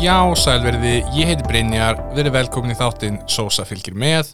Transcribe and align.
Já, 0.00 0.16
sælverði, 0.38 0.94
ég 1.12 1.28
heiti 1.28 1.44
Brynjar, 1.44 1.98
verið 2.16 2.32
velkomin 2.38 2.72
í 2.72 2.76
þáttinn 2.78 3.18
Sósa 3.28 3.66
fylgir 3.68 3.96
með. 3.98 4.30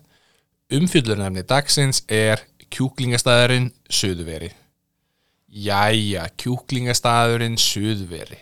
Umfjöldurnefni 0.76 1.42
dagsins 1.46 2.02
er 2.12 2.42
kjúklingastæðurinn 2.74 3.68
Suðuveri. 3.90 4.52
Jæja, 5.66 6.26
kjúklingastæðurinn 6.42 7.58
Suðuveri. 7.58 8.38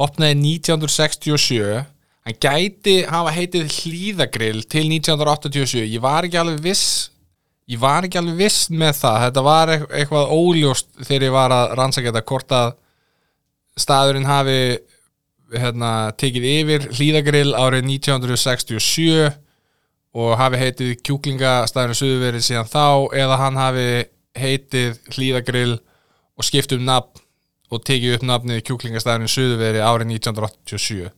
Opnaði 0.00 0.36
1967, 0.60 1.80
hann 2.26 2.38
gæti 2.44 2.96
hafa 3.10 3.32
heitið 3.34 3.66
hlýðagrill 3.80 4.62
til 4.70 4.86
1987, 4.92 5.82
ég 5.90 6.04
var 6.04 6.28
ekki 6.28 6.38
alveg 6.38 6.62
viss, 6.68 6.86
ég 7.70 7.82
var 7.82 8.06
ekki 8.06 8.20
alveg 8.22 8.38
viss 8.44 8.68
með 8.70 8.94
það, 9.02 9.18
þetta 9.26 9.44
var 9.48 9.74
eit- 9.74 9.90
eitthvað 9.90 10.36
óljóst 10.38 10.92
þegar 11.02 11.26
ég 11.26 11.34
var 11.34 11.56
að 11.56 11.74
rannsaka 11.82 12.12
þetta 12.12 12.26
hvort 12.30 12.56
að 12.60 12.70
staðurinn 13.80 14.28
hafi 14.30 14.60
hérna, 15.58 15.92
tekið 16.20 16.46
yfir 16.50 16.88
hlýðagrill 16.94 17.54
árið 17.58 17.86
1967 17.88 19.30
og 20.20 20.34
hafi 20.40 20.58
heitið 20.58 20.92
kjúklingastæðurinn 21.06 21.98
Suðuveri 21.98 22.42
síðan 22.42 22.70
þá 22.70 22.86
eða 23.18 23.38
hann 23.44 23.58
hafi 23.60 23.86
heitið 24.38 24.98
hlýðagrill 25.14 25.76
og 26.38 26.46
skipt 26.46 26.74
um 26.74 26.84
nafn 26.86 27.22
og 27.70 27.84
tekið 27.86 28.16
upp 28.18 28.26
nafnið 28.26 28.64
kjúklingastæðurinn 28.66 29.30
Suðuveri 29.30 29.82
árið 29.84 30.14
1987 30.16 31.10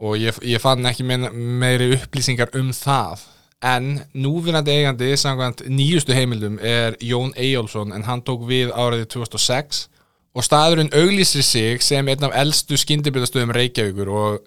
og 0.00 0.16
ég, 0.16 0.40
ég 0.48 0.62
fann 0.62 0.88
ekki 0.88 1.04
meiri 1.04 1.90
upplýsingar 1.98 2.54
um 2.56 2.70
það. 2.72 3.26
En 3.60 3.98
núvinandi 4.16 4.72
eigandi 4.72 5.10
samkvæmt 5.20 5.66
nýjustu 5.68 6.16
heimildum 6.16 6.56
er 6.64 6.96
Jón 7.04 7.34
Eyjólfsson 7.36 7.92
en 7.92 8.06
hann 8.08 8.22
tók 8.24 8.46
við 8.48 8.72
árið 8.72 9.04
2006 9.12 9.89
og 10.36 10.46
staðurinn 10.46 10.92
auglýsir 10.94 11.44
sig 11.44 11.82
sem 11.82 12.08
einn 12.08 12.26
af 12.28 12.36
eldstu 12.38 12.78
skyndibildastöðum 12.78 13.54
Reykjavíkur 13.56 14.10
og 14.14 14.38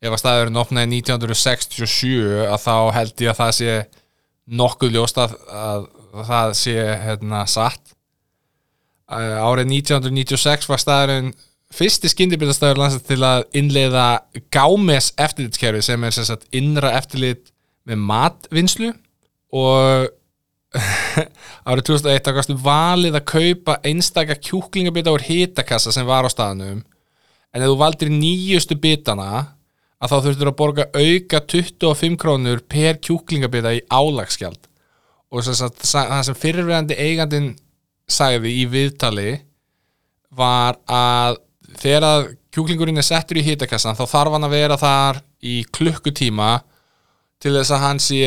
ef 0.00 0.12
að 0.12 0.20
staðurinn 0.22 0.60
opnaði 0.60 1.00
1967 1.00 2.44
að 2.46 2.60
þá 2.64 2.74
held 2.96 3.24
ég 3.24 3.32
að 3.32 3.40
það 3.40 3.54
sé 3.58 3.76
nokkuð 4.60 4.96
ljóst 4.96 5.20
að, 5.20 5.36
að 5.52 5.86
það 6.26 6.54
sé 6.58 6.76
hérna, 7.04 7.44
satt. 7.48 7.94
Árið 9.10 9.72
1996 9.80 10.68
var 10.70 10.82
staðurinn 10.82 11.32
fyrsti 11.74 12.10
skyndibildastöður 12.10 12.80
landsins 12.82 13.06
til 13.06 13.20
að 13.26 13.44
innleiða 13.58 14.06
gámes 14.54 15.12
eftirlitskerfi 15.20 15.82
sem 15.86 16.06
er 16.06 16.14
sem 16.14 16.26
sagt 16.26 16.48
innra 16.56 16.92
eftirlit 16.98 17.52
með 17.88 18.02
matvinnslu 18.10 18.90
og 19.56 20.10
árið 20.70 21.86
2001 21.88 22.22
þá 22.26 22.32
gastu 22.36 22.56
valið 22.62 23.18
að 23.18 23.26
kaupa 23.32 23.76
einstaka 23.86 24.36
kjúklingabita 24.38 25.14
úr 25.14 25.24
hitakassa 25.26 25.92
sem 25.94 26.06
var 26.06 26.26
á 26.26 26.30
staðnum. 26.30 26.84
En 27.50 27.64
ef 27.64 27.72
þú 27.72 27.78
valdir 27.80 28.12
nýjustu 28.14 28.78
bitana 28.78 29.30
að 30.00 30.12
þá 30.12 30.16
þurftur 30.26 30.50
að 30.52 30.58
borga 30.60 30.86
auka 30.94 31.40
25 31.50 32.18
krónur 32.20 32.62
per 32.70 33.00
kjúklingabita 33.02 33.74
í 33.76 33.82
álagsgjald. 33.90 34.62
Og 35.30 35.46
það 35.46 36.22
sem 36.26 36.38
fyrirverandi 36.38 36.98
eigandinn 36.98 37.52
sagði 38.10 38.54
í 38.62 38.66
viðtali 38.70 39.30
var 40.34 40.78
að 40.90 41.40
þegar 41.80 42.30
kjúklingurinn 42.54 42.98
er 42.98 43.06
settur 43.06 43.38
í 43.38 43.46
hitakassan 43.46 43.98
þá 43.98 44.04
þarf 44.10 44.36
hann 44.36 44.46
að 44.46 44.54
vera 44.54 44.78
þar 44.78 45.20
í 45.46 45.60
klukkutíma 45.74 46.50
til 47.42 47.54
þess 47.56 47.74
að 47.74 47.84
hann 47.84 48.02
sé 48.02 48.22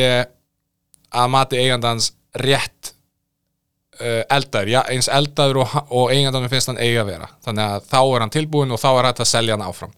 að 1.14 1.32
mati 1.32 1.60
eigandans 1.60 2.10
rétt 2.40 2.92
uh, 4.00 4.22
eldaður, 4.32 4.72
já, 4.74 4.80
eins 4.92 5.08
eldaður 5.12 5.62
og, 5.64 5.76
og 5.94 6.12
eigandanum 6.14 6.50
finnst 6.52 6.70
hann 6.72 6.80
eiga 6.82 7.04
að 7.04 7.12
vera. 7.12 7.30
Þannig 7.46 7.64
að 7.76 7.88
þá 7.92 8.00
er 8.02 8.24
hann 8.24 8.34
tilbúin 8.34 8.74
og 8.74 8.82
þá 8.82 8.90
er 8.92 9.08
hægt 9.10 9.24
að 9.24 9.30
selja 9.30 9.56
hann 9.56 9.66
áfram. 9.66 9.94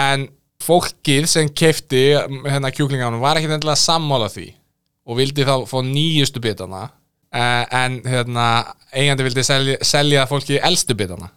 En 0.00 0.26
fólkið 0.64 1.28
sem 1.30 1.50
kefti 1.50 2.04
hérna 2.46 2.72
kjúklinganum 2.74 3.22
var 3.22 3.38
ekkert 3.38 3.58
endilega 3.58 3.80
sammála 3.80 4.30
því 4.32 4.48
og 5.04 5.18
vildi 5.18 5.44
þá 5.44 5.56
fá 5.68 5.78
nýjustu 5.84 6.40
bitana 6.40 6.86
uh, 6.88 7.64
en 7.68 7.98
hérna 8.08 8.46
eigandi 8.94 9.26
vildi 9.26 9.44
selja, 9.44 9.80
selja 9.84 10.24
fólki 10.30 10.60
elstu 10.62 10.96
bitana. 10.96 11.28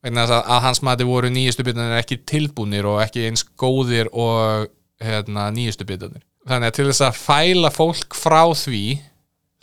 Vegna 0.00 0.24
að, 0.24 0.38
að 0.40 0.62
hans 0.64 0.80
mati 0.86 1.04
voru 1.04 1.28
nýjustu 1.30 1.64
bitanir 1.66 2.00
ekki 2.00 2.22
tilbúnir 2.26 2.88
og 2.88 3.02
ekki 3.04 3.28
eins 3.28 3.44
góðir 3.60 4.08
og 4.16 4.70
hérna, 5.00 5.50
nýjustu 5.54 5.86
bitanir 5.88 6.24
þannig 6.48 6.70
að 6.70 6.76
til 6.76 6.86
þess 6.88 7.04
að 7.04 7.18
fæla 7.20 7.70
fólk 7.74 8.16
frá 8.16 8.42
því 8.56 8.84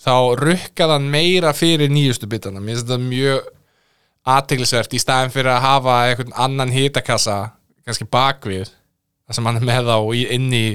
þá 0.02 0.14
rukkað 0.40 0.94
hann 0.96 1.08
meira 1.12 1.54
fyrir 1.58 1.92
nýjustu 1.92 2.30
bitana. 2.30 2.62
Mér 2.62 2.78
finnst 2.78 2.88
þetta 2.88 3.00
mjög 3.04 3.48
aðteglisvert 4.28 4.94
í 4.94 5.02
staðin 5.02 5.34
fyrir 5.34 5.54
að 5.54 5.66
hafa 5.66 5.98
einhvern 6.10 6.36
annan 6.36 6.74
hitakassa 6.76 7.38
kannski 7.88 8.08
bakvið 8.12 8.68
þar 8.68 9.38
sem 9.38 9.48
hann 9.48 9.60
er 9.62 9.68
með 9.68 9.92
í, 10.18 10.24
inn 10.36 10.48
í 10.54 10.66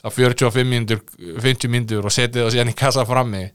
þá 0.00 0.10
45 0.16 0.66
mínútur, 0.66 1.02
50 1.16 1.70
mínútur 1.70 2.06
og 2.06 2.14
setið 2.14 2.46
það 2.46 2.54
síðan 2.56 2.72
í 2.72 2.78
kassa 2.78 3.06
frammi. 3.08 3.46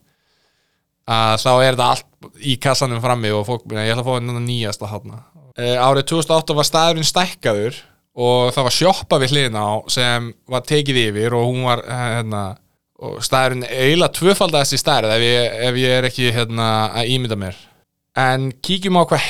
Að 1.05 1.37
þá 1.43 1.51
er 1.53 1.75
þetta 1.75 1.89
allt 1.93 2.35
í 2.41 2.57
kassanum 2.57 3.01
frammi 3.03 3.29
og 3.35 3.45
fólk, 3.45 3.66
ég 3.69 3.93
ætla 3.93 4.01
að 4.01 4.07
fá 4.07 4.16
hennan 4.17 4.45
nýjasta 4.47 4.89
hátna 4.89 5.22
uh, 5.59 5.77
árið 5.87 6.07
2008 6.11 6.57
var 6.57 6.67
staðurinn 6.67 7.07
stækkaður 7.07 7.79
og 8.16 8.53
það 8.55 8.67
var 8.67 8.75
sjoppa 8.75 9.19
við 9.22 9.33
hliðina 9.33 9.63
á 9.63 9.73
sem 9.91 10.29
var 10.51 10.63
tekið 10.67 11.01
yfir 11.09 11.35
og 11.35 11.49
hún 11.49 11.66
var 11.67 11.81
eh, 11.83 12.03
hérna, 12.16 12.43
og 13.00 13.17
staðurinn 13.25 13.66
eiginlega 13.67 14.13
tvöfaldast 14.16 14.75
í 14.75 14.79
staðir 14.79 15.09
ef, 15.16 15.23
ég- 15.25 15.56
ef 15.69 15.75
ég 15.81 15.95
er 16.00 16.07
ekki 16.09 16.29
hérna, 16.31 16.67
að 16.95 17.09
ímynda 17.16 17.35
mér 17.39 17.56
en 18.16 18.51
kíkjum 18.63 18.95
á 18.95 19.03
hvað 19.09 19.25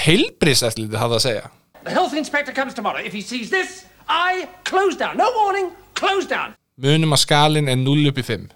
lítið 0.84 1.00
hafði 1.02 1.16
að 1.20 1.26
segja 1.30 1.46
The 1.86 1.94
health 1.94 2.14
inspector 2.18 2.52
comes 2.54 2.74
tomorrow. 2.74 2.98
If 3.06 3.14
he 3.14 3.22
sees 3.22 3.52
this, 3.52 3.86
I 4.10 4.48
close 4.64 4.98
down. 4.98 5.18
No 5.18 5.28
warning, 5.38 5.68
close 5.94 6.26
down. 6.26 6.56
munum 6.82 7.14
að 7.14 7.22
skalinn 7.22 7.70
er 7.70 7.78
0 7.78 8.08
upp 8.10 8.18
í 8.18 8.24
5 8.26 8.48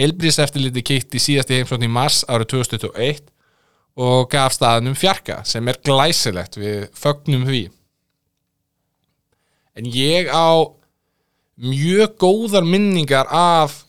heilbris 0.00 0.38
eftir 0.42 0.64
lítið 0.64 0.82
kíkt 0.88 1.14
í 1.14 1.20
síðasti 1.22 1.54
heimsókn 1.60 1.84
í 1.86 1.90
mars 1.92 2.24
árið 2.26 2.48
2021 2.56 3.20
og 3.96 4.24
gaf 4.32 4.56
staðnum 4.56 4.96
fjarka 4.98 5.36
sem 5.46 5.68
er 5.70 5.76
glæsilegt 5.86 6.56
við 6.58 6.88
fögnum 6.98 7.44
því 7.46 7.60
en 9.78 9.86
ég 9.94 10.28
á 10.34 10.66
mjög 11.62 12.16
góðar 12.18 12.66
minningar 12.66 13.28
af 13.30 13.84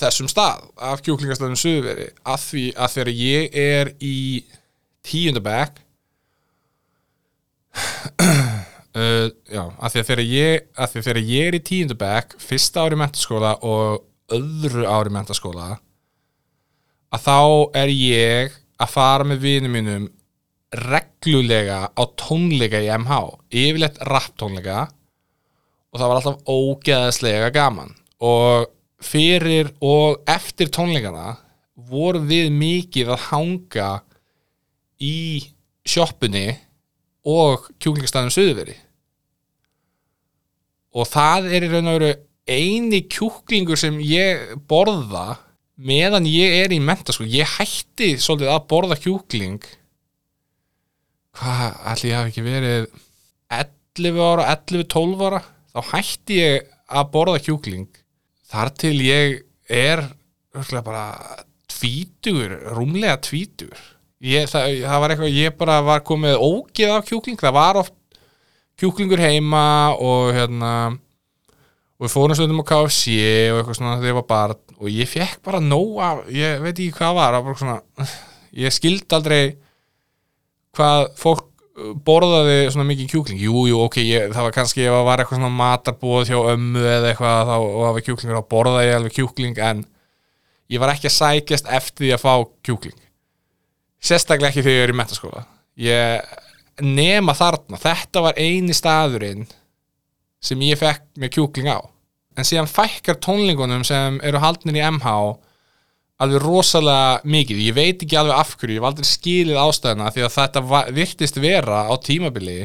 þessum 0.00 0.28
stað, 0.30 0.66
af 0.80 1.02
kjúklingastöðum 1.04 1.58
Suðveri, 1.58 2.08
af 2.24 2.44
því 2.48 2.66
að 2.76 2.94
þegar 2.96 3.12
ég 3.18 3.56
er 3.62 3.92
í 4.00 4.18
tíundabæk 5.06 5.82
uh, 8.22 9.28
já, 9.48 9.64
af 9.64 9.92
því 9.92 10.02
að 10.02 10.08
þegar 10.08 10.24
ég 10.28 10.66
af 10.76 10.92
því 10.92 11.02
að 11.02 11.06
þegar 11.08 11.22
ég 11.32 11.50
er 11.50 11.58
í 11.58 11.62
tíundabæk 11.68 12.36
fyrsta 12.40 12.86
ári 12.86 12.98
mentaskóla 13.00 13.52
og 13.66 14.02
öðru 14.32 14.86
ári 14.88 15.12
mentaskóla 15.12 15.68
að 17.12 17.24
þá 17.26 17.38
er 17.82 17.92
ég 17.92 18.58
að 18.80 18.92
fara 18.92 19.28
með 19.28 19.44
vinum 19.44 19.76
mínum 19.76 20.10
reglulega 20.72 21.84
á 21.92 22.02
tónleika 22.16 22.80
í 22.80 22.88
MH 22.96 23.18
yfirleitt 23.52 24.00
rap 24.08 24.32
tónleika 24.40 24.86
og 25.92 26.00
það 26.00 26.08
var 26.08 26.18
alltaf 26.18 26.48
ógeðslega 26.48 27.50
gaman. 27.52 27.92
Og 28.24 28.70
fyrir 29.02 29.72
og 29.82 30.22
eftir 30.30 30.70
tónleikana 30.72 31.36
vorum 31.90 32.28
við 32.30 32.50
mikið 32.54 33.12
að 33.14 33.26
hanga 33.30 33.90
í 35.02 35.42
sjoppunni 35.88 36.48
og 37.28 37.68
kjúklingastæðum 37.82 38.34
Suðveri 38.34 38.76
og 40.92 41.08
það 41.08 41.48
er 41.56 41.66
í 41.66 41.70
raun 41.72 41.90
og 41.90 41.96
veru 41.98 42.12
eini 42.52 43.02
kjúklingur 43.10 43.80
sem 43.80 43.98
ég 44.04 44.56
borða 44.68 45.38
meðan 45.82 46.26
ég 46.28 46.58
er 46.62 46.74
í 46.74 46.80
mentaskóla 46.82 47.30
ég 47.32 47.54
hætti 47.56 48.16
svolítið 48.20 48.52
að 48.52 48.66
borða 48.70 48.98
kjúkling. 49.00 49.62
Hvað, 51.32 51.78
allir 51.88 52.10
ég 52.10 52.18
hafi 52.18 52.32
ekki 52.32 52.44
verið 52.44 52.86
11 53.56 54.20
ára, 54.20 54.48
11-12 54.52 55.24
ára? 55.28 55.42
Þá 55.72 55.80
hætti 55.94 56.40
ég 56.42 56.72
að 56.92 57.10
borða 57.14 57.40
kjúkling 57.46 58.01
þar 58.52 58.72
til 58.78 58.94
ég 59.06 59.40
er 59.72 60.04
bara 60.84 61.06
tvítugur, 61.72 62.58
rúmlega 62.76 63.16
tvítugur. 63.24 63.80
Ég, 64.22 64.46
það, 64.46 64.76
það 64.84 65.00
var 65.02 65.14
eitthvað, 65.14 65.34
ég 65.34 65.56
bara 65.58 65.78
var 65.82 66.04
komið 66.06 66.36
ógeð 66.38 66.92
af 66.94 67.08
kjúkling, 67.08 67.40
það 67.40 67.56
var 67.56 67.80
oft 67.80 67.96
kjúklingur 68.78 69.22
heima 69.22 69.64
og 69.98 70.30
hérna 70.36 70.72
og 70.92 72.06
við 72.06 72.14
fórum 72.14 72.34
stundum 72.34 72.62
á 72.62 72.70
KFC 72.70 73.16
og 73.52 73.60
eitthvað 73.60 73.78
svona 73.78 73.96
þegar 73.96 74.10
ég 74.10 74.18
var 74.18 74.28
barn 74.30 74.78
og 74.78 74.88
ég 74.90 75.10
fekk 75.10 75.42
bara 75.46 75.62
nóg 75.62 75.98
af, 76.02 76.22
ég 76.34 76.62
veit 76.62 76.74
ekki 76.74 76.96
hvað 76.96 77.18
var, 77.18 77.38
var 77.46 77.58
svona, 77.60 78.08
ég 78.58 78.74
skildi 78.74 79.18
aldrei 79.18 79.42
hvað 80.74 81.08
fólk 81.20 81.51
borðaði 82.06 82.58
svona 82.72 82.88
mikið 82.90 83.12
kjúkling. 83.14 83.40
Jú, 83.40 83.64
jú, 83.70 83.78
ok, 83.86 84.00
ég, 84.04 84.28
það 84.34 84.48
var 84.48 84.56
kannski 84.56 84.84
ef 84.84 84.92
það 84.92 85.06
var 85.08 85.22
eitthvað 85.22 85.40
svona 85.40 85.56
matarbúð 85.60 86.28
hjá 86.28 86.38
ömmu 86.52 86.82
eða 86.82 87.12
eitthvað 87.12 87.48
þá, 87.48 87.56
og 87.62 87.86
var 87.86 88.04
kjúklingur, 88.08 88.42
þá 88.42 88.52
borðaði 88.56 88.92
alveg 88.98 89.16
kjúkling 89.16 89.62
en 89.70 89.86
ég 90.72 90.82
var 90.82 90.92
ekki 90.92 91.08
að 91.08 91.16
sækjast 91.16 91.72
eftir 91.72 92.06
því 92.06 92.12
að 92.16 92.22
fá 92.26 92.34
kjúkling. 92.68 93.00
Sérstaklega 94.02 94.50
ekki 94.52 94.66
þegar 94.66 94.80
ég 94.80 94.86
er 94.88 94.94
í 94.94 95.00
metaskóla 95.00 95.46
ég 95.78 96.20
nema 96.82 97.34
þarna, 97.36 97.78
þetta 97.80 98.22
var 98.24 98.38
eini 98.40 98.74
staðurinn 98.76 99.46
sem 100.42 100.60
ég 100.66 100.80
fekk 100.80 101.04
með 101.20 101.34
kjúkling 101.36 101.70
á. 101.70 101.80
En 102.36 102.48
síðan 102.48 102.70
fækkar 102.70 103.18
tónlingunum 103.20 103.84
sem 103.84 104.18
eru 104.24 104.40
haldnir 104.42 104.80
í 104.80 104.84
MH 104.88 105.12
alveg 106.22 106.42
rosalega 106.44 107.20
mikið. 107.26 107.62
Ég 107.68 107.76
veit 107.76 108.02
ekki 108.04 108.18
alveg 108.18 108.38
af 108.38 108.54
hverju, 108.58 108.76
ég 108.76 108.82
hef 108.82 108.88
aldrei 108.90 109.08
skilið 109.08 109.60
ástæðuna 109.62 110.10
því 110.14 110.24
að 110.26 110.34
þetta 110.36 110.62
va- 110.70 110.86
virtist 110.94 111.40
vera 111.42 111.84
á 111.88 111.94
tímabili. 112.02 112.58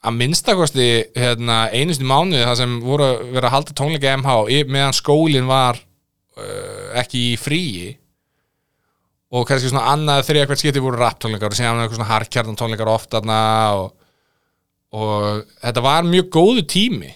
Að 0.00 0.16
minnstakosti 0.16 0.88
hérna, 1.12 1.62
einustu 1.76 2.06
mánuði 2.08 2.46
það 2.46 2.58
sem 2.62 2.76
voru 2.80 3.04
að 3.04 3.24
vera 3.34 3.50
að 3.50 3.56
halda 3.56 3.74
tónleika 3.76 4.12
MH 4.16 4.36
meðan 4.72 4.96
skólinn 4.96 5.48
var 5.50 5.76
uh, 5.76 6.86
ekki 7.02 7.24
í 7.34 7.40
fríi. 7.40 7.90
Og 9.30 9.44
kannski 9.46 9.70
svona 9.70 9.92
annað 9.92 10.24
þriða 10.26 10.48
hvert 10.50 10.62
skipti 10.62 10.82
voru 10.82 10.98
rap 10.98 11.20
tónleikar 11.22 11.52
og 11.52 11.58
síðan 11.58 11.76
var 11.76 11.84
eitthvað 11.84 12.00
svona 12.00 12.12
harkjarnan 12.14 12.58
tónleikar 12.58 12.90
oft 12.90 13.12
þarna 13.12 13.40
og, 13.78 13.92
og 14.96 15.44
þetta 15.60 15.84
var 15.84 16.08
mjög 16.08 16.32
góðu 16.38 16.64
tími. 16.72 17.12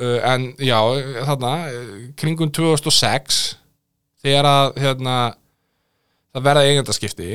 Uh, 0.00 0.18
en 0.28 0.48
já, 0.60 0.78
þarna 1.28 1.52
kringum 2.20 2.50
2006 2.52 3.44
þegar 4.26 4.48
að 4.50 4.80
hérna, 4.82 5.18
það 6.34 6.48
verða 6.48 6.64
eigendaskipti 6.66 7.30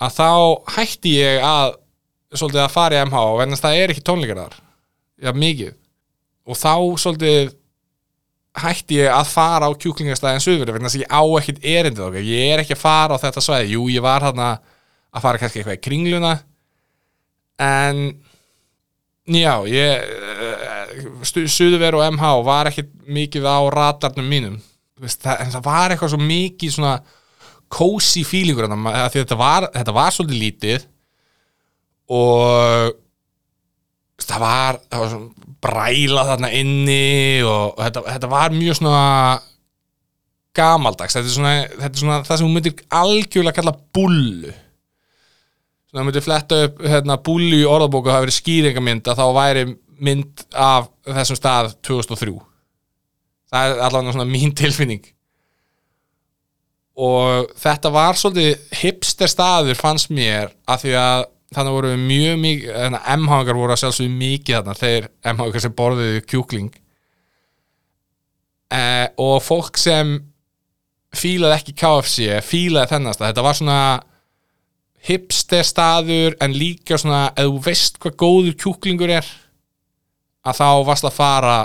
að 0.00 0.16
þá 0.16 0.30
hætti 0.76 1.14
ég 1.20 1.44
að 1.44 1.76
svolítið 2.30 2.62
að 2.64 2.74
fara 2.74 2.98
í 2.98 3.06
MH 3.06 3.22
en 3.44 3.58
það 3.58 3.78
er 3.78 3.92
ekki 3.92 4.04
tónleikar 4.06 4.38
þar 4.44 4.58
já, 5.20 5.32
mikið. 5.36 5.72
Og 6.50 6.58
þá 6.58 6.74
svolítið 7.02 7.52
hætti 8.60 8.98
ég 8.98 9.14
að 9.14 9.30
fara 9.30 9.68
á 9.70 9.78
kjúklingastæðin 9.82 10.72
vegna 10.74 10.90
þess 10.90 10.98
að 10.98 11.04
ég 11.04 11.12
á 11.14 11.22
ekkit 11.40 11.60
erindið 11.72 12.06
okkur 12.06 12.26
ég 12.26 12.54
er 12.54 12.62
ekki 12.62 12.74
að 12.74 12.82
fara 12.82 13.18
á 13.18 13.22
þetta 13.22 13.44
svæði. 13.44 13.74
Jú, 13.76 13.84
ég 13.92 14.02
var 14.04 14.26
þarna 14.26 14.48
að 15.10 15.24
fara 15.26 15.42
kannski 15.42 15.60
eitthvað 15.60 15.78
í 15.78 15.84
kringluna 15.84 16.32
en 17.60 18.02
já, 19.30 19.54
ég 19.70 21.22
suðuver 21.50 21.98
og 21.98 22.06
MH 22.14 22.32
var 22.46 22.70
ekkit 22.70 22.90
mikið 23.10 23.46
á 23.46 23.58
radarnum 23.74 24.30
mínum 24.30 24.58
veist, 25.00 25.20
það, 25.24 25.42
en 25.44 25.52
það 25.54 25.66
var 25.66 25.94
eitthvað 25.94 26.14
svo 26.14 26.22
mikið 26.22 26.74
svona 26.76 26.94
cozy 27.70 28.24
feelingur 28.26 28.66
að 28.66 29.14
þetta 29.14 29.38
var, 29.38 29.68
þetta 29.74 29.94
var 29.94 30.14
svolítið 30.14 30.42
lítið 30.44 30.88
og 32.10 32.96
það 34.26 34.42
var, 34.42 34.80
það 34.90 35.04
var 35.04 35.12
svona 35.14 35.48
bræla 35.60 36.24
þarna 36.30 36.50
inni 36.56 37.44
og, 37.44 37.76
og 37.76 37.84
þetta, 37.84 38.02
þetta 38.16 38.32
var 38.32 38.56
mjög 38.56 38.78
svona 38.78 39.04
gamaldags. 40.56 41.16
Þetta 41.16 41.30
er 41.30 41.36
svona, 41.36 41.54
þetta 41.76 41.92
er 41.92 42.02
svona 42.02 42.18
það 42.26 42.40
sem 42.40 42.48
hún 42.48 42.56
myndir 42.56 42.84
algjörlega 43.00 43.58
kalla 43.60 43.76
bullu. 43.94 44.54
Svona 45.90 46.02
hún 46.02 46.10
myndir 46.10 46.26
fletta 46.26 46.62
upp 46.66 46.84
hérna, 46.86 47.18
bullu 47.30 47.60
í 47.60 47.68
orðabóku 47.68 48.08
og 48.08 48.12
það 48.12 48.18
hafi 48.18 48.28
verið 48.28 48.38
skýringamynd 48.38 49.10
að 49.10 49.22
þá 49.22 49.26
væri 49.36 49.66
mynd 50.00 50.46
af 50.56 50.88
þessum 51.04 51.38
stað 51.38 51.74
2003 51.86 52.49
það 53.50 53.72
er 53.72 53.82
allavega 53.86 54.14
svona 54.16 54.30
mín 54.30 54.54
tilfinning. 54.56 55.02
Og 57.00 57.52
þetta 57.60 57.92
var 57.94 58.18
svolítið 58.18 58.80
hipster 58.80 59.30
staður 59.30 59.78
fannst 59.78 60.10
mér 60.12 60.50
af 60.68 60.82
því 60.82 60.96
að 61.00 61.28
þannig 61.54 61.74
voru 61.74 61.94
mjög 61.98 62.36
mikið 62.44 62.74
þannig 62.76 63.00
að 63.00 63.16
M-hangar 63.16 63.58
voru 63.58 63.74
að 63.74 63.80
sjálfsögðu 63.82 64.18
mikið 64.20 64.56
þarna 64.56 64.76
þeir 64.78 65.08
M-hangar 65.32 65.64
sem 65.64 65.76
borðuðu 65.80 66.20
kjúkling. 66.30 66.70
Eh, 68.70 69.06
og 69.18 69.40
fólk 69.42 69.80
sem 69.80 70.12
fílaði 71.16 71.56
ekki 71.56 71.74
KFC 71.80 72.38
fílaði 72.46 72.92
þennan 72.92 73.16
stað, 73.16 73.32
þetta 73.32 73.46
var 73.48 73.58
svona 73.58 73.80
hipster 75.08 75.66
staður 75.66 76.36
en 76.44 76.54
líka 76.54 76.98
svona, 77.00 77.30
ef 77.34 77.48
þú 77.48 77.62
veist 77.64 77.98
hvað 78.02 78.18
góður 78.20 78.58
kjúklingur 78.60 79.14
er 79.16 79.30
að 80.46 80.60
þá 80.60 80.68
varst 80.86 81.08
að 81.08 81.16
fara 81.16 81.56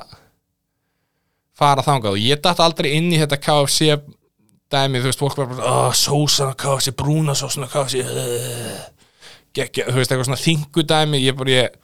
fara 1.57 1.83
þangað. 1.85 2.17
Og 2.17 2.23
ég 2.23 2.41
dætt 2.43 2.61
aldrei 2.63 2.93
inn 2.97 3.11
í 3.13 3.19
þetta 3.21 3.39
KFC 3.41 3.99
dæmi, 4.73 5.01
þú 5.01 5.09
veist, 5.09 5.21
fólk 5.21 5.37
var 5.39 5.51
bara 5.51 5.71
oh, 5.71 5.93
sósan 5.95 6.51
á 6.51 6.55
KFC, 6.59 6.95
brúna 6.97 7.35
sósan 7.37 7.67
á 7.67 7.69
KFC 7.71 8.01
uh, 8.01 8.81
geggja, 9.55 9.87
þú 9.89 9.99
veist, 9.99 10.11
eitthvað 10.11 10.29
svona 10.29 10.41
þingudæmi, 10.41 11.21
ég 11.21 11.37
bara 11.37 11.53
ég, 11.53 11.77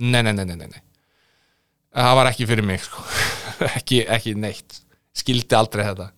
nei, 0.00 0.22
nei, 0.24 0.32
nei, 0.32 0.44
nei, 0.48 0.56
nei, 0.64 0.80
það 1.94 2.16
var 2.18 2.30
ekki 2.32 2.48
fyrir 2.50 2.66
mig, 2.66 2.82
sko. 2.86 3.04
Ekki, 3.78 4.00
ekki 4.10 4.32
neitt, 4.34 4.80
skildi 5.14 5.54
aldrei 5.54 5.84
þetta. 5.86 6.08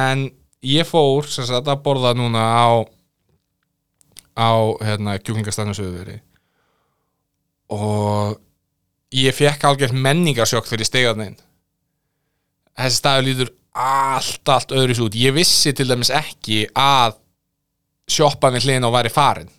En 0.00 0.22
ég 0.64 0.88
fór, 0.88 1.26
sem 1.28 1.44
sagt, 1.44 1.68
að 1.68 1.82
borða 1.84 2.14
núna 2.16 2.40
á 2.40 2.66
á, 4.32 4.48
hérna, 4.80 5.18
kjúklingastæðinu 5.20 5.76
söguveri 5.76 6.18
og 7.72 8.38
ég 9.12 9.34
fekk 9.36 9.66
algjörð 9.68 9.96
menningarsjokk 10.04 10.70
stegaði 10.84 11.28
inn 11.30 11.38
þessi 12.78 13.00
staður 13.00 13.28
lítur 13.28 13.52
allt, 13.72 14.48
allt 14.48 14.76
öðru 14.76 15.06
út. 15.06 15.16
Ég 15.16 15.34
vissi 15.36 15.72
til 15.76 15.88
dæmis 15.88 16.12
ekki 16.12 16.64
að 16.76 17.18
sjoppan 18.10 18.56
við 18.56 18.68
hliðin 18.68 18.88
á 18.88 18.96
væri 18.96 19.12
farin 19.12 19.52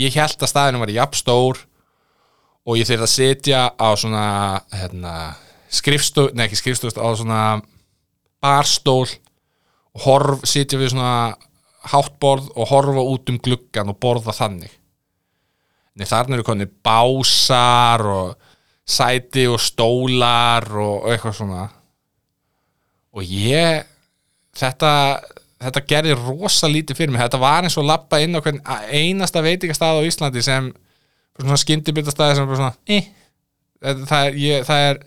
ég 0.00 0.16
held 0.16 0.40
að 0.40 0.50
staðinu 0.50 0.82
var 0.82 0.92
jafn 0.94 1.18
stór 1.18 1.60
og 2.68 2.78
ég 2.78 2.88
þurfti 2.88 3.06
að 3.06 3.12
setja 3.12 3.62
á 3.74 3.88
svona 3.98 4.24
hérna, 4.74 5.14
skrifstof, 5.72 6.32
nei 6.34 6.46
ekki 6.46 6.60
skrifstof 6.60 6.98
á 7.00 7.08
svona 7.18 7.42
barstól 8.40 9.06
og 9.08 10.04
horf, 10.04 10.44
sitja 10.48 10.78
við 10.80 10.94
svona 10.94 11.34
háttborð 11.90 12.52
og 12.54 12.70
horfa 12.70 13.06
út 13.14 13.32
um 13.32 13.40
gluggan 13.40 13.90
og 13.90 13.98
borða 14.00 14.36
þannig. 14.36 14.70
Nei, 15.96 16.06
þarna 16.06 16.36
eru 16.36 16.46
konni 16.46 16.68
básar 16.68 18.04
og 18.06 18.50
sæti 18.86 19.46
og 19.50 19.58
stólar 19.62 20.68
og 20.80 21.08
eitthvað 21.10 21.38
svona 21.40 21.64
og 23.16 23.26
ég 23.26 23.86
þetta, 24.56 24.92
þetta 25.60 25.84
gerði 25.92 26.16
rosa 26.18 26.70
lítið 26.70 26.98
fyrir 26.98 27.14
mig 27.14 27.24
þetta 27.24 27.40
var 27.42 27.66
eins 27.66 27.78
og 27.80 27.88
lappa 27.88 28.20
inn 28.22 28.36
á 28.36 28.42
hvern 28.42 28.60
einasta 28.90 29.42
veitingastað 29.44 30.02
á 30.02 30.08
Íslandi 30.08 30.44
sem 30.46 30.70
svona 31.40 31.60
skyndibitastæði 31.60 32.38
sem 32.38 32.50
bara 32.50 32.60
svona 32.60 32.74
eh. 32.90 33.10
það, 33.80 34.38
ég, 34.40 34.66
það 34.68 34.86
er 34.90 35.02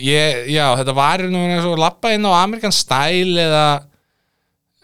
ég, 0.00 0.42
já, 0.54 0.64
þetta 0.80 0.96
var 0.96 1.24
eins 1.28 1.68
og 1.68 1.80
lappa 1.80 2.12
inn 2.14 2.26
á 2.26 2.32
Amerikan 2.40 2.74
Style 2.74 3.46
eða 3.46 3.64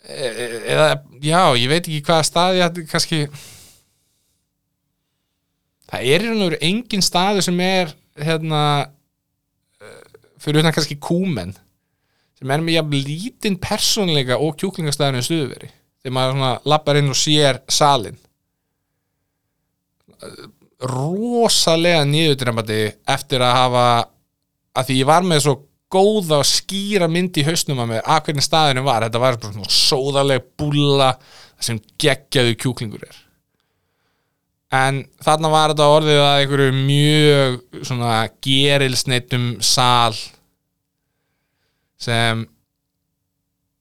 e- 0.07 0.33
eða, 0.75 0.89
já, 1.23 1.41
ég 1.59 1.71
veit 1.71 1.83
ekki 1.83 2.03
hvaða 2.07 2.27
stað 2.31 2.59
ég 2.59 2.67
hætti 2.67 2.87
kannski 2.91 3.23
það 5.87 6.11
er 6.13 6.27
og 6.33 6.43
veru 6.45 6.61
engin 6.67 7.05
staður 7.05 7.47
sem 7.47 7.61
er 7.65 7.95
hérna 8.19 8.63
fyrir 10.47 10.63
utan 10.63 10.75
kannski 10.77 10.99
kúmen 11.03 11.55
sem 12.37 12.53
er 12.53 12.63
með 12.63 12.79
jafn 12.79 12.97
lítinn 13.09 13.59
persónleika 13.63 14.39
og 14.41 14.57
kjúklingastæðinu 14.61 15.25
stuðveri 15.27 15.71
þegar 16.05 16.17
maður 16.17 16.69
lappar 16.71 17.01
inn 17.01 17.13
og 17.13 17.19
sér 17.19 17.61
salin 17.73 18.19
rosalega 20.87 22.05
niðurdremmandi 22.09 22.83
eftir 23.09 23.45
að 23.45 23.57
hafa 23.57 23.87
að 24.77 24.89
því 24.89 24.99
ég 25.01 25.09
var 25.09 25.27
með 25.27 25.43
svo 25.47 25.57
góða 25.93 26.41
og 26.43 26.49
skýra 26.49 27.09
mynd 27.11 27.39
í 27.39 27.45
hausnum 27.47 27.81
að 27.83 27.93
mér 27.95 28.09
að 28.11 28.25
hvernig 28.27 28.45
staðinu 28.45 28.83
var, 28.87 29.07
þetta 29.07 29.23
var 29.23 29.39
svona 29.41 29.71
sóðaleg 29.73 30.49
búlla 30.59 31.13
sem 31.63 31.79
geggjaðu 32.03 32.57
kjúklingur 32.61 33.07
er. 33.07 33.21
En 34.77 35.05
þarna 35.23 35.51
var 35.53 35.73
þetta 35.73 35.91
orðið 35.95 36.21
að 36.21 36.41
einhverju 36.41 36.73
mjög 36.77 37.85
svona 37.87 38.15
gerilsneitum 38.45 39.47
sal 39.65 40.17
sem 42.01 42.45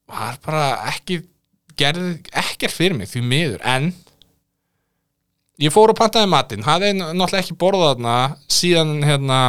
var 0.06 0.38
bara 0.44 0.66
ekki 0.92 1.20
gerði 1.76 2.16
ekkert 2.32 2.72
fyrir 2.72 2.96
mig 2.96 3.10
því 3.10 3.22
miður. 3.26 3.60
En 3.66 3.90
ég 5.60 5.74
fór 5.74 5.92
og 5.92 5.98
pantaði 5.98 6.30
matinn. 6.32 6.66
Hafði 6.66 6.94
náttúrulega 6.98 7.42
ekki 7.44 7.58
borðað 7.60 7.94
þarna 7.94 8.16
síðan 8.48 8.96
hérna 9.04 9.40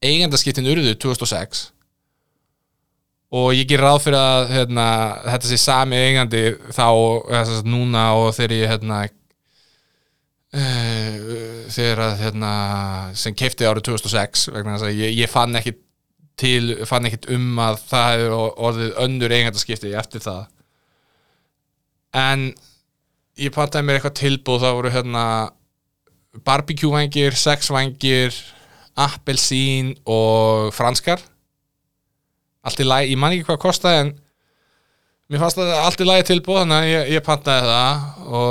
eigendaskiptin 0.00 0.68
urðu 0.70 0.94
2006 0.96 1.68
og 3.30 3.52
ég 3.54 3.68
ger 3.70 3.82
ráð 3.84 4.00
fyrir 4.06 4.18
að 4.18 4.52
hérna, 4.56 4.86
þetta 5.26 5.50
sé 5.50 5.58
sami 5.60 5.98
eigandi 6.00 6.40
þá 6.74 6.86
þess 7.28 7.66
núna 7.68 8.04
og 8.18 8.32
þegar 8.34 8.54
ég 8.56 8.72
hérna 8.72 8.96
uh, 10.56 11.14
þegar 11.70 12.02
að 12.08 12.16
hérna, 12.24 12.52
sem 13.22 13.36
keipti 13.36 13.68
árið 13.68 13.86
2006 13.92 14.48
vegna 14.54 14.74
þess 14.74 14.88
að 14.88 14.98
ég, 15.04 15.14
ég 15.20 15.30
fann 15.30 15.54
ekki 15.60 15.76
til, 16.40 16.76
fann 16.88 17.08
ekkit 17.08 17.28
um 17.34 17.58
að 17.60 17.80
það 17.90 18.10
hefur 18.14 18.62
orðið 18.68 18.98
önnur 19.04 19.34
eigendaskipti 19.36 19.94
eftir 19.98 20.22
það. 20.24 20.44
En 22.16 22.46
ég 23.40 23.54
pantaði 23.54 23.86
mér 23.86 23.98
eitthvað 23.98 24.20
tilbúð 24.20 24.64
það 24.64 24.78
voru 24.78 24.94
hérna 24.94 25.24
barbecue 26.46 26.92
vangir, 26.92 27.36
sex 27.36 27.70
vangir 27.72 28.34
appelsín 29.00 29.94
og 30.08 30.72
franskar. 30.74 31.22
Allt 32.66 32.82
í 32.82 32.86
lagi, 32.86 33.14
ég 33.14 33.20
man 33.20 33.32
ekki 33.34 33.46
hvað 33.48 33.62
kostaði 33.62 34.02
en 34.04 34.10
mér 35.30 35.40
fannst 35.44 35.60
það 35.60 35.70
allt 35.78 36.02
í 36.02 36.08
lagi 36.08 36.26
tilbúð 36.28 36.60
þannig 36.62 36.76
að 36.76 36.90
ég, 36.90 37.12
ég 37.14 37.24
pantaði 37.24 37.64
það 37.70 37.96
og 38.40 38.50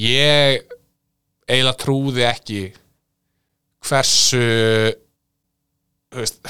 ég 0.00 0.76
eiginlega 1.50 1.80
trúði 1.80 2.26
ekki 2.28 2.62
hversu 3.90 4.42
veist 6.14 6.40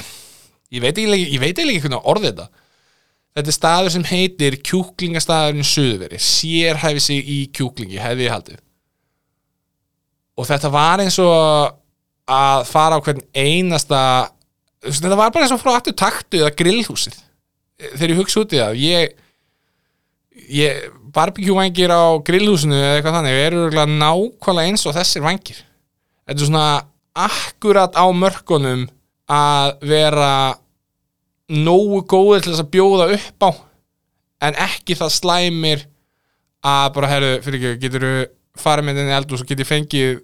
ég 0.71 0.81
veit 0.81 0.97
eiginlega 0.97 1.75
ekki 1.75 1.83
hvernig 1.83 1.99
að 1.99 2.11
orða 2.13 2.29
þetta. 2.29 2.47
Þetta 3.31 3.51
er 3.51 3.55
staður 3.55 3.93
sem 3.93 4.05
heitir 4.09 4.57
kjúklingastæðurinn 4.67 5.67
Suðveri 5.67 6.19
sérhæfi 6.19 7.03
sig 7.03 7.31
í 7.31 7.39
kjúklingi, 7.55 7.99
hefði 8.01 8.27
ég 8.27 8.33
haldið. 8.33 8.61
Og 10.39 10.47
þetta 10.47 10.71
var 10.73 11.03
eins 11.03 11.17
og 11.23 11.77
að 12.31 12.65
fara 12.69 12.99
á 12.99 13.03
hvern 13.03 13.23
einasta 13.35 14.01
þetta 14.83 15.17
var 15.19 15.33
bara 15.33 15.47
eins 15.47 15.55
og 15.55 15.61
frá 15.61 15.75
aftur 15.75 15.95
taktu 15.97 16.41
eða 16.41 16.55
grillhúsið. 16.59 17.17
Þegar 17.95 18.13
ég 18.13 18.21
hugsa 18.21 18.43
út 18.43 18.55
í 18.55 18.61
það 18.61 18.81
ég, 18.81 19.15
ég 20.61 20.81
barbecue 21.15 21.55
vangir 21.55 21.91
á 21.91 22.15
grillhúsinu 22.25 22.77
eða 22.77 22.95
eitthvað 22.97 23.17
þannig 23.19 23.41
eru 23.45 23.65
nákvæmlega 23.73 24.71
eins 24.71 24.85
og 24.87 24.95
þessir 24.95 25.23
vangir 25.25 25.59
þetta 25.59 26.37
er 26.37 26.47
svona 26.47 26.65
akkurat 27.17 27.95
á 27.97 28.05
mörkunum 28.15 28.85
að 29.31 29.73
vera 29.87 30.31
nógu 31.51 32.01
góður 32.07 32.43
til 32.45 32.53
þess 32.53 32.63
að 32.63 32.71
bjóða 32.75 33.07
upp 33.17 33.45
á 33.47 33.51
en 34.47 34.57
ekki 34.63 34.95
það 34.97 35.13
slæmir 35.17 35.83
að 36.65 36.87
bara, 36.95 37.09
herru, 37.11 37.31
fyrir 37.43 37.59
ekki, 37.59 37.81
getur 37.85 38.05
þú 38.05 38.13
farið 38.61 38.87
með 38.87 38.99
þenni 39.01 39.15
eldur 39.17 39.35
og 39.37 39.41
svo 39.41 39.49
getur 39.49 39.67
fengið 39.69 40.19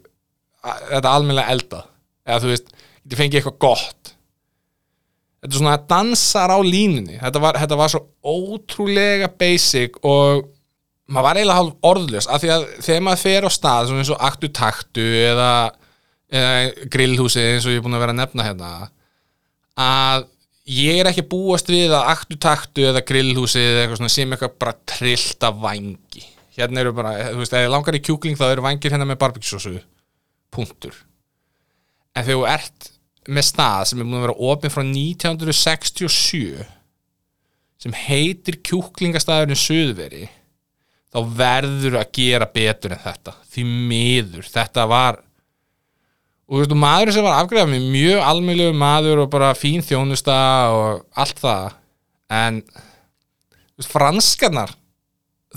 a- 0.64 0.78
þetta 0.94 1.14
almennilega 1.16 1.54
elda 1.56 1.82
eða 2.28 2.40
þú 2.44 2.52
veist, 2.52 2.72
getur 3.08 3.20
fengið 3.22 3.40
eitthvað 3.40 3.60
gott. 3.64 4.14
Þetta 5.38 5.54
er 5.54 5.60
svona 5.62 5.74
að 5.78 5.86
dansar 5.92 6.52
á 6.52 6.60
línunni. 6.66 7.16
Þetta 7.22 7.40
var, 7.40 7.58
þetta 7.62 7.78
var 7.80 7.92
svo 7.94 8.02
ótrúlega 8.28 9.30
basic 9.40 10.00
og 10.04 10.48
maður 11.08 11.24
var 11.28 11.40
eiginlega 11.40 11.60
hálf 11.62 11.76
orðljós 11.88 12.28
af 12.28 12.42
því 12.44 12.50
að 12.56 12.66
þegar 12.84 13.06
maður 13.08 13.22
fer 13.24 13.48
á 13.48 13.50
stað 13.56 13.88
svona 13.92 14.04
eins 14.04 14.12
og 14.18 14.26
aktu 14.28 14.50
taktu 14.52 15.06
eða, 15.24 15.52
eða 16.28 16.88
grillhúsi 16.92 17.44
eins 17.44 17.68
og 17.68 17.76
ég 17.76 17.82
er 17.82 17.86
búin 17.86 17.98
að 17.98 18.04
vera 18.06 18.16
að 18.16 18.22
nefna 18.22 18.48
hérna 18.48 18.72
að 19.78 20.26
ég 20.68 21.00
er 21.00 21.12
ekki 21.12 21.28
búast 21.32 21.70
við 21.72 21.94
að 21.96 22.10
aktu 22.16 22.40
taktu 22.42 22.90
eða 22.90 23.06
grillhúsi 23.08 23.62
eða 23.62 23.86
eitthvað 23.86 24.02
svona 24.02 24.16
sem 24.16 24.34
eitthvað 24.34 24.58
bara 24.60 24.76
trillt 24.98 25.48
af 25.48 25.62
vangi 25.64 26.26
hérna 26.58 26.82
eru 26.82 26.94
bara, 26.98 27.14
þú 27.32 27.42
veist, 27.42 27.54
ef 27.54 27.66
ég 27.66 27.72
langar 27.72 27.98
í 27.98 28.04
kjúkling 28.04 28.38
þá 28.38 28.48
eru 28.50 28.66
vangir 28.66 28.94
hérna 28.94 29.08
með 29.08 29.20
barbecue 29.22 29.82
punktur. 30.54 30.96
En 32.18 32.26
þegar 32.26 32.40
þú 32.40 32.48
ert 32.50 32.90
með 33.28 33.46
stað 33.50 33.84
sem 33.90 34.02
er 34.02 34.08
búin 34.08 34.18
að 34.18 34.26
vera 34.26 34.50
opinn 34.50 34.74
frá 34.74 34.84
1967 34.88 36.66
sem 37.78 37.94
heitir 38.08 38.58
kjúklingastæðurinn 38.66 39.60
Suðveri 39.62 40.26
þá 41.14 41.20
verður 41.38 42.00
að 42.02 42.12
gera 42.18 42.48
betur 42.50 42.96
en 42.96 43.04
þetta. 43.04 43.36
Því 43.52 43.66
miður, 43.92 44.50
þetta 44.50 44.88
var 44.90 45.22
og 46.48 46.62
veist, 46.62 46.72
og 46.72 46.80
maðurinn 46.80 47.18
sem 47.18 47.26
var 47.28 47.42
afgreðað 47.42 47.74
með 47.74 47.88
mjög 47.92 48.24
almennilegu 48.24 48.78
maður 48.80 49.24
og 49.26 49.32
bara 49.34 49.52
fín 49.58 49.84
þjónusta 49.84 50.38
og 50.72 51.04
allt 51.20 51.42
það. 51.44 51.78
En 52.32 52.62
veist, 53.76 53.92
franskarnar 53.92 54.74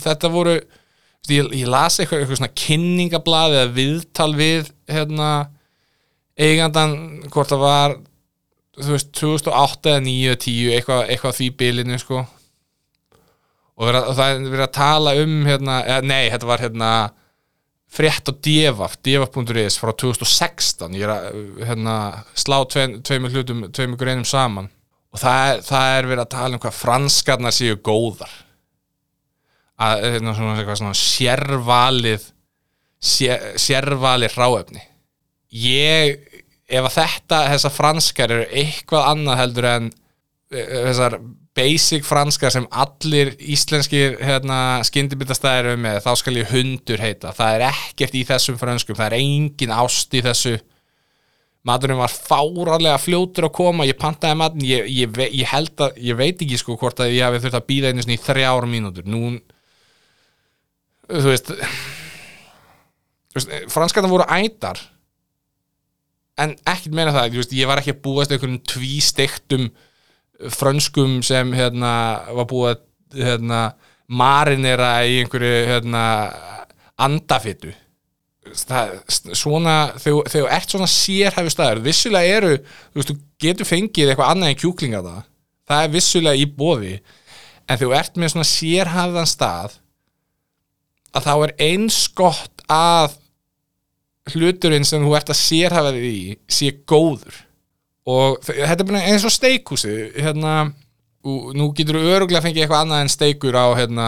þetta 0.01 0.31
voru 0.33 0.57
veist, 0.57 1.31
ég, 1.31 1.49
ég 1.61 1.71
las 1.71 1.99
eitthvað, 1.99 2.23
eitthvað 2.23 2.41
svona 2.41 2.59
kynningablað 2.65 3.57
eða 3.57 3.73
viðtal 3.77 4.31
við 4.37 4.71
hérna 4.91 5.31
eigandan 6.41 6.95
hvort 7.31 7.51
það 7.51 7.63
var 7.65 7.97
þú 8.81 8.93
veist 8.95 9.11
2008 9.19 9.91
eða 9.93 10.03
9 10.05 10.29
eða 10.31 10.41
10 10.45 10.75
eitthvað, 10.77 11.01
eitthvað 11.13 11.35
því 11.37 11.49
bilinu 11.59 11.99
sko. 12.01 12.21
Og, 13.81 13.87
vera, 13.87 14.03
og 14.07 14.15
það 14.17 14.33
er 14.33 14.45
verið 14.45 14.65
að 14.67 14.77
tala 14.77 15.15
um 15.21 15.35
hérna, 15.47 15.79
eða, 15.87 16.05
nei, 16.07 16.23
þetta 16.31 16.49
var 16.49 16.63
hérna 16.63 16.91
frétt 17.91 18.29
á 18.29 18.33
Devaf, 18.33 18.97
devaf.is 19.03 19.79
frá 19.81 19.91
2016 20.03 20.95
ég 20.95 21.07
er 21.07 21.13
að 21.13 21.41
hérna, 21.67 21.95
slá 22.39 22.61
tveim, 22.71 22.99
tveimur 23.05 23.33
hlutum 23.35 23.65
tveimur 23.73 23.99
greinum 23.99 24.27
saman. 24.27 24.69
Og 25.11 25.19
það 25.19 25.41
er, 25.47 25.65
það 25.67 25.95
er 25.97 26.07
verið 26.07 26.23
að 26.23 26.31
tala 26.37 26.55
um 26.55 26.63
hvað 26.63 26.77
franskarnar 26.77 27.55
séu 27.55 27.75
góðar. 27.83 28.31
Að 29.81 30.05
hérna, 30.05 30.35
svona, 30.37 30.55
eitthvað 30.59 30.79
svona 30.79 30.95
sérvalið 31.01 32.29
sér, 33.01 33.51
sérvalið 33.59 34.37
ráefni 34.37 34.87
ég 35.51 36.21
ef 36.71 36.85
að 36.87 36.95
þetta, 36.95 37.41
þessar 37.51 37.73
franskar 37.75 38.33
eru 38.33 38.45
eitthvað 38.61 39.09
annað 39.11 39.41
heldur 39.41 39.67
en 39.71 39.89
eh, 39.91 40.00
þessar 40.51 41.15
basic 41.55 42.03
franskar 42.07 42.51
sem 42.53 42.65
allir 42.71 43.33
íslenskir 43.39 44.17
hérna, 44.23 44.81
skyndibitastæðir 44.87 45.71
eru 45.71 45.81
með, 45.83 46.01
þá 46.05 46.11
skal 46.19 46.35
ég 46.39 46.51
hundur 46.51 47.03
heita, 47.03 47.31
það 47.35 47.55
er 47.57 47.65
ekkert 47.69 48.17
í 48.19 48.25
þessum 48.27 48.59
franskum, 48.59 48.97
það 48.99 49.09
er 49.09 49.17
engin 49.19 49.73
ást 49.75 50.15
í 50.15 50.23
þessu. 50.25 50.57
Maturinn 51.67 51.99
var 51.99 52.09
fárarlega 52.09 52.97
fljótur 52.97 53.45
að 53.45 53.55
koma 53.59 53.85
ég 53.85 53.99
pantaði 53.99 54.39
matinn, 54.39 54.65
ég, 54.65 54.87
ég, 54.89 55.19
ég 55.37 55.51
held 55.51 55.83
að 55.85 55.99
ég 56.01 56.17
veit 56.17 56.39
ekki 56.41 56.57
sko 56.57 56.77
hvort 56.81 57.03
að 57.03 57.13
ég 57.13 57.27
hafi 57.27 57.43
þurft 57.43 57.59
að 57.59 57.67
býða 57.67 57.91
einu 57.91 58.05
sinni 58.05 58.17
í 58.17 58.23
þrjár 58.23 58.65
mínútur. 58.71 59.05
Nú 59.05 59.35
þú 61.11 61.27
veist, 61.27 61.51
veist 63.35 63.53
franskarna 63.71 64.09
voru 64.09 64.25
ætar 64.25 64.81
en 66.41 66.55
ekkert 66.65 66.95
meina 66.95 67.13
það, 67.13 67.37
veist, 67.37 67.55
ég 67.55 67.69
var 67.69 67.81
ekki 67.81 67.93
að 67.93 68.03
búast 68.07 68.33
einhverjum 68.33 68.61
tvístektum 68.71 69.69
frönskum 70.49 71.19
sem 71.25 71.53
hérna 71.53 71.93
var 72.33 72.47
búið 72.49 72.73
að 72.73 73.21
hérna, 73.21 73.61
marinera 74.11 74.91
í 75.07 75.21
einhverju 75.21 75.67
hérna, 75.69 76.03
andafittu 77.01 77.73
það, 78.57 78.93
svona 79.37 79.75
þegar 80.01 80.31
þú 80.33 80.43
ert 80.55 80.73
svona 80.73 80.89
sérhæfi 80.89 81.53
staður 81.53 81.83
vissulega 81.85 82.37
eru, 82.37 82.55
þú 82.91 83.01
veist, 83.01 83.13
getur 83.41 83.69
fengið 83.69 84.11
eitthvað 84.11 84.33
annað 84.33 84.53
en 84.53 84.59
kjúklinga 84.61 85.03
það. 85.05 85.21
Það 85.71 85.85
er 85.85 85.93
vissulega 85.95 86.41
í 86.41 86.47
bóði 86.57 86.95
en 87.69 87.79
þú 87.79 87.93
ert 87.95 88.19
með 88.19 88.33
svona 88.33 88.49
sérhæfðan 88.49 89.29
stað 89.29 89.77
að 91.11 91.27
þá 91.27 91.33
er 91.35 91.53
eins 91.67 92.01
gott 92.15 92.65
að 92.71 93.17
hluturinn 94.31 94.87
sem 94.87 95.03
þú 95.03 95.15
ert 95.17 95.31
að 95.31 95.41
sérhafa 95.41 95.93
þig 95.95 96.11
í 96.11 96.35
sé 96.51 96.71
góður 96.87 97.39
og 98.09 98.39
þe- 98.45 98.57
þetta 98.65 98.79
er 98.83 98.89
bara 98.89 99.01
eins 99.11 99.25
og 99.27 99.33
steikhúsi 99.35 99.95
hérna, 100.17 100.53
og 101.23 101.51
nú 101.57 101.67
getur 101.77 101.99
þú 101.99 102.13
öruglega 102.15 102.41
fengið 102.45 102.63
eitthvað 102.65 102.85
annað 102.85 103.01
en 103.05 103.11
steikur 103.13 103.57
á 103.57 103.65
hérna, 103.77 104.07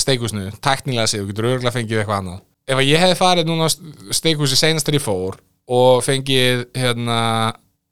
steikhúsinu, 0.00 0.46
tæknilega 0.64 1.10
séð 1.10 1.24
þú 1.26 1.30
getur 1.32 1.48
öruglega 1.50 1.74
fengið 1.76 2.00
eitthvað 2.00 2.22
annað. 2.22 2.40
Ef 2.70 2.80
ég 2.86 3.02
hefði 3.02 3.18
farið 3.18 3.48
núna 3.50 3.66
á 3.68 3.70
steikhúsi 4.16 4.56
seinast 4.56 4.86
þegar 4.88 5.00
ég 5.00 5.04
fór 5.04 5.38
og 5.70 6.02
fengið 6.06 6.64
hérna 6.78 7.18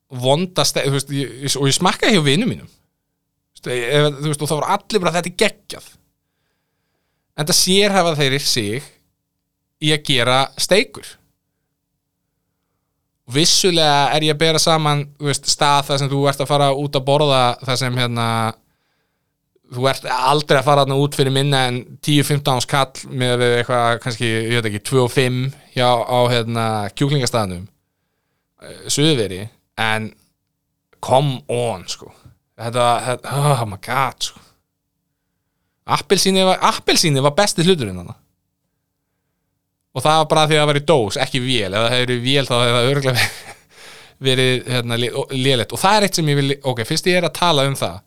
vonda 0.09 0.65
steik 0.65 0.87
þú 0.89 0.97
veist, 0.97 1.11
ég, 1.13 1.57
og 1.61 1.69
ég 1.69 1.77
smakkaði 1.77 2.17
hjá 2.17 2.25
vinum 2.25 2.49
mínum. 2.49 2.69
Þú 3.59 3.75
ef, 3.75 4.07
þú 4.23 4.29
veist, 4.31 4.43
og 4.43 4.49
það 4.49 4.57
voru 4.61 4.71
allir 4.73 5.03
bara 5.05 5.15
þetta 5.19 5.35
geggjað. 5.43 5.89
En 7.39 7.47
það 7.49 7.59
sérhafa 7.59 8.15
þeir 8.19 8.39
sig 8.41 8.87
í 9.85 9.93
að 9.95 10.05
gera 10.09 10.39
steikur 10.59 11.07
vissulega 13.33 14.09
er 14.17 14.25
ég 14.29 14.37
að 14.37 14.41
bera 14.41 14.63
saman 14.63 15.05
veist, 15.21 15.49
stað 15.51 15.91
þar 15.91 16.01
sem 16.03 16.11
þú 16.13 16.23
ert 16.31 16.41
að 16.43 16.51
fara 16.51 16.71
út 16.73 16.97
að 16.97 17.07
borða 17.09 17.43
þar 17.65 17.81
sem 17.83 17.99
hérna 18.01 18.29
þú 19.75 19.89
ert 19.91 20.07
aldrei 20.09 20.59
að 20.61 20.69
fara 20.71 20.85
þarna 20.85 21.01
út 21.03 21.17
fyrir 21.19 21.35
minna 21.35 21.67
en 21.69 21.81
10-15 22.05 22.65
skall 22.65 23.11
með 23.11 23.35
við 23.43 23.57
eitthvað 23.59 23.99
kannski, 24.05 24.31
ég 24.49 24.55
veit 24.57 24.71
ekki, 24.71 24.85
2 24.93 25.03
og 25.05 25.13
5 25.13 25.43
hjá 25.77 25.89
á 25.89 26.19
hérna 26.33 26.65
kjúklingastæðnum 26.97 27.67
suðveri 28.89 29.45
en 29.79 30.09
come 31.05 31.43
on 31.53 31.85
sko. 31.91 32.11
Þetta, 32.59 32.87
þetta 33.07 33.35
oh 33.39 33.65
my 33.71 33.79
god 33.85 34.31
sko. 34.31 34.41
Appelsíni 35.89 36.43
var, 36.45 36.59
var 36.61 37.37
besti 37.37 37.65
hluturinn 37.65 38.01
þarna 38.01 38.17
og 39.99 40.05
það 40.05 40.19
var 40.23 40.29
bara 40.33 40.47
því 40.47 40.57
að 40.57 40.63
það 40.63 40.71
var 40.71 40.81
í 40.81 40.85
dós, 40.89 41.21
ekki 41.25 41.45
vél. 41.45 41.71
Ef 41.71 41.79
það 41.79 41.95
hefur 41.95 42.05
verið 42.07 42.27
vél 42.27 42.45
þá 42.49 42.55
hefur 42.59 42.77
það 42.77 42.91
örgulega 42.93 43.57
verið 44.29 44.71
hérna, 44.75 45.01
léleitt 45.35 45.75
og 45.75 45.83
það 45.83 45.97
er 45.97 46.07
eitt 46.07 46.19
sem 46.21 46.31
ég 46.33 46.39
vil, 46.39 46.55
ok, 46.73 46.85
fyrst 46.87 47.11
ég 47.11 47.19
er 47.21 47.29
að 47.29 47.37
tala 47.39 47.67
um 47.69 47.77
það. 47.79 47.99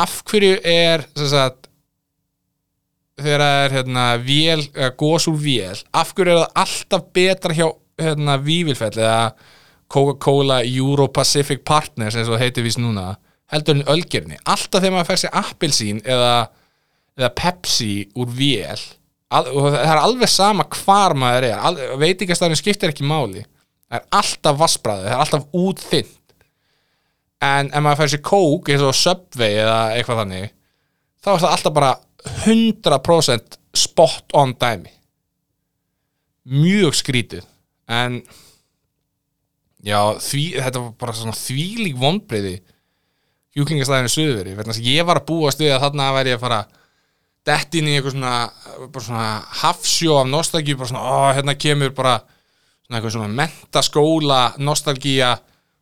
Af 0.00 0.20
hverju 0.30 0.60
er 0.70 1.04
sagt 1.18 1.70
þegar 3.20 3.44
það 3.44 3.62
er 3.64 3.74
hérna 3.76 4.04
vél, 4.24 4.60
eða 4.74 4.92
gos 5.00 5.26
úr 5.30 5.40
vél 5.40 5.80
af 5.96 6.12
hverju 6.14 6.34
er 6.34 6.42
það 6.42 6.62
alltaf 6.64 7.08
betra 7.16 7.56
hjá 7.56 7.66
hérna 8.00 8.36
Vívilfell 8.40 8.94
eða 8.96 9.32
Coca-Cola 9.90 10.60
Euro-Pacific 10.64 11.64
Partners 11.66 12.16
eins 12.16 12.30
og 12.30 12.36
það 12.36 12.44
heitir 12.46 12.66
vís 12.66 12.78
núna 12.80 13.12
heldur 13.50 13.80
en 13.80 13.90
ölgerni, 13.90 14.38
alltaf 14.46 14.80
þegar 14.82 14.94
maður 14.94 15.10
fær 15.10 15.22
sér 15.24 15.36
appelsín 15.40 16.00
eða, 16.06 16.34
eða 17.18 17.32
Pepsi 17.40 17.94
úr 18.18 18.30
vél 18.38 18.84
al, 19.30 19.44
það 19.46 19.78
er 19.82 20.02
alveg 20.02 20.32
sama 20.32 20.66
hvar 20.74 21.16
maður 21.18 21.48
er. 21.50 21.58
Al, 21.58 21.76
veitingastafinn 22.00 22.58
skiptir 22.58 22.92
ekki 22.92 23.06
máli. 23.06 23.44
Það 23.90 23.98
er 23.98 24.08
alltaf 24.20 24.58
vassbræði, 24.60 25.06
það 25.08 25.16
er 25.16 25.24
alltaf 25.24 25.60
útþinn 25.64 26.16
en 27.40 27.70
ef 27.72 27.82
maður 27.82 28.02
fær 28.02 28.10
sér 28.12 28.22
kók 28.24 28.68
eins 28.68 28.82
og 28.84 28.96
Subway 28.96 29.56
eða 29.62 29.78
eitthvað 29.96 30.18
þannig 30.20 30.50
þá 31.24 31.30
er 31.32 31.42
það 31.42 31.54
alltaf 31.54 31.76
bara 31.76 31.92
100% 32.44 33.56
spot 33.80 34.34
on 34.36 34.52
dæmi. 34.60 34.90
Mjög 36.50 36.96
skrítið. 36.98 37.46
En 37.88 38.18
já, 39.84 40.00
því, 40.20 40.42
þetta 40.58 40.82
var 40.82 40.90
bara 41.00 41.14
svona 41.16 41.36
þvílík 41.36 41.96
vonbreyði 42.00 42.58
þess 44.70 44.82
að 44.82 44.90
ég 44.90 45.06
var 45.08 45.20
að 45.20 45.28
búast 45.30 45.62
við 45.62 45.74
að 45.74 45.84
þarna 45.86 46.10
væri 46.16 46.32
ég 46.32 46.38
að 46.38 46.44
fara 46.44 46.60
dett 47.46 47.76
inn 47.78 47.88
í 47.88 47.96
eitthvað 47.96 48.16
svona, 48.16 48.34
svona 49.00 49.28
hafsjó 49.62 50.18
af 50.20 50.28
nostalgíu, 50.28 50.76
bara 50.78 50.90
svona, 50.90 51.04
ó, 51.04 51.18
hérna 51.36 51.56
kemur 51.56 51.94
bara 51.96 52.18
svona 52.84 52.98
eitthvað 52.98 53.14
svona 53.16 53.38
mentaskóla 53.40 54.40
nostalgía 54.60 55.34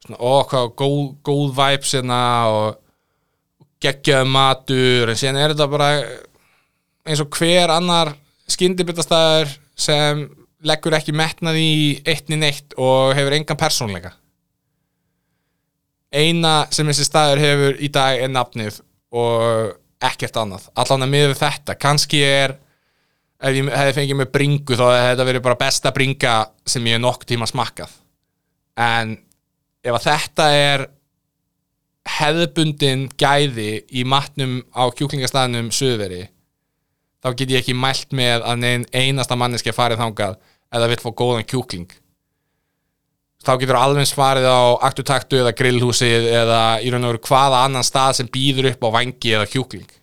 svona, 0.04 0.20
ó, 0.20 0.44
hvað 0.48 0.70
góð, 0.78 1.02
góð 1.26 1.48
vibes 1.58 1.94
hérna 1.96 2.20
og 2.52 2.78
geggjaðu 3.82 4.30
matur. 4.32 5.12
En 5.12 5.18
síðan 5.18 5.40
er 5.42 5.54
þetta 5.54 5.68
bara 5.70 5.90
eins 7.08 7.22
og 7.22 7.30
hver 7.38 7.72
annar 7.72 8.12
skyndibitastæður 8.50 9.52
sem 9.78 10.24
leggur 10.66 10.96
ekki 10.98 11.14
metnað 11.14 11.58
í 11.60 11.72
eittni 12.06 12.38
neitt 12.40 12.74
og 12.78 13.14
hefur 13.16 13.36
engan 13.36 13.60
persónleika. 13.60 14.14
Eina 16.08 16.62
sem 16.72 16.88
þessi 16.88 17.04
staður 17.06 17.42
hefur 17.42 17.82
í 17.84 17.90
dag 17.92 18.22
er 18.22 18.32
nafnið 18.32 18.80
og 19.12 19.76
ekkert 20.04 20.36
annað. 20.38 20.68
Allan 20.78 21.06
að 21.06 21.14
miður 21.14 21.38
þetta, 21.38 21.78
kannski 21.80 22.20
er 22.24 22.56
ef 23.38 23.54
ég 23.54 23.70
hefði 23.70 23.96
fengið 23.96 24.18
með 24.18 24.30
bringu 24.34 24.78
þá 24.78 24.84
hefði 24.86 25.08
þetta 25.12 25.26
verið 25.30 25.44
bara 25.46 25.60
besta 25.60 25.94
bringa 25.94 26.34
sem 26.66 26.86
ég 26.90 27.02
nokkuð 27.02 27.32
tíma 27.32 27.48
smakkað. 27.50 27.92
En 28.78 29.16
ef 29.84 29.94
að 29.94 30.06
þetta 30.08 30.48
er 30.54 30.86
hefðbundin 32.18 33.06
gæði 33.20 33.70
í 33.92 34.04
matnum 34.08 34.60
á 34.72 34.88
kjúklingastæðnum 34.96 35.70
suðveri 35.74 36.24
þá 37.22 37.30
get 37.34 37.52
ég 37.52 37.62
ekki 37.62 37.76
mælt 37.76 38.14
með 38.16 38.44
að 38.46 38.60
neinn 38.62 38.86
einasta 38.94 39.36
manneski 39.38 39.74
farið 39.76 40.00
þangað 40.02 40.38
eða 40.74 40.90
vill 40.92 41.00
fá 41.02 41.10
góðan 41.18 41.48
kjúkling 41.48 41.90
þá 43.44 43.52
getur 43.60 43.78
alveg 43.78 44.02
eins 44.02 44.14
farið 44.16 44.48
á 44.50 44.60
aktutaktu 44.88 45.42
eða 45.42 45.54
grillhúsið 45.58 46.26
eða 46.40 46.62
í 46.82 46.90
raun 46.90 47.06
og 47.06 47.14
veru 47.14 47.24
hvaða 47.28 47.62
annan 47.66 47.86
stað 47.86 48.18
sem 48.18 48.30
býður 48.32 48.72
upp 48.72 48.88
á 48.90 48.96
vangi 48.98 49.34
eða 49.36 49.50
kjúkling 49.50 49.97